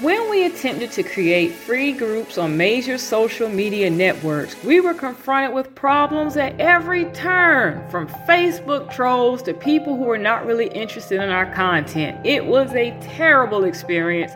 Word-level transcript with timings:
When 0.00 0.30
we 0.30 0.46
attempted 0.46 0.92
to 0.92 1.02
create 1.02 1.52
free 1.52 1.92
groups 1.92 2.38
on 2.38 2.56
major 2.56 2.98
social 2.98 3.48
media 3.48 3.90
networks, 3.90 4.62
we 4.62 4.78
were 4.78 4.94
confronted 4.94 5.52
with 5.52 5.74
problems 5.74 6.36
at 6.36 6.60
every 6.60 7.06
turn, 7.06 7.82
from 7.90 8.06
Facebook 8.06 8.92
trolls 8.92 9.42
to 9.42 9.54
people 9.54 9.96
who 9.96 10.04
were 10.04 10.16
not 10.16 10.46
really 10.46 10.68
interested 10.68 11.20
in 11.20 11.30
our 11.30 11.52
content. 11.52 12.24
It 12.24 12.46
was 12.46 12.72
a 12.74 12.96
terrible 13.00 13.64
experience, 13.64 14.30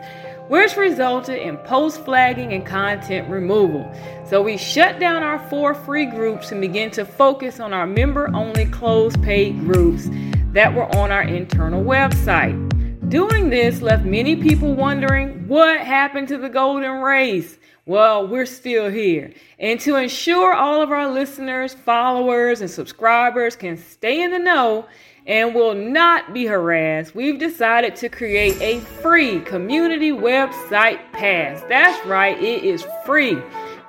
which 0.49 0.75
resulted 0.75 1.37
in 1.37 1.55
post 1.59 2.03
flagging 2.03 2.51
and 2.51 2.65
content 2.65 3.29
removal. 3.29 3.89
So 4.27 4.41
we 4.41 4.57
shut 4.57 4.99
down 4.99 5.23
our 5.23 5.39
four 5.47 5.73
free 5.73 6.07
groups 6.07 6.51
and 6.51 6.59
began 6.59 6.91
to 6.91 7.05
focus 7.05 7.61
on 7.61 7.71
our 7.71 7.87
member 7.87 8.29
only 8.35 8.65
closed 8.65 9.23
paid 9.23 9.61
groups 9.61 10.09
that 10.51 10.73
were 10.73 10.93
on 10.93 11.09
our 11.09 11.23
internal 11.23 11.81
website. 11.81 12.72
Doing 13.09 13.49
this 13.49 13.81
left 13.81 14.05
many 14.05 14.35
people 14.35 14.73
wondering 14.73 15.47
what 15.47 15.81
happened 15.81 16.27
to 16.29 16.37
the 16.37 16.49
golden 16.49 17.01
race. 17.01 17.57
Well, 17.85 18.27
we're 18.27 18.45
still 18.45 18.89
here. 18.89 19.33
And 19.59 19.79
to 19.81 19.97
ensure 19.97 20.53
all 20.53 20.81
of 20.81 20.89
our 20.89 21.11
listeners, 21.11 21.73
followers, 21.73 22.61
and 22.61 22.71
subscribers 22.71 23.57
can 23.57 23.75
stay 23.77 24.23
in 24.23 24.31
the 24.31 24.39
know 24.39 24.85
and 25.27 25.53
will 25.53 25.75
not 25.75 26.33
be 26.33 26.45
harassed, 26.45 27.13
we've 27.13 27.39
decided 27.39 27.95
to 27.97 28.07
create 28.09 28.59
a 28.61 28.79
free 28.79 29.41
community 29.41 30.11
website 30.11 30.99
pass. 31.11 31.61
That's 31.67 32.05
right, 32.07 32.41
it 32.41 32.63
is 32.63 32.87
free. 33.05 33.35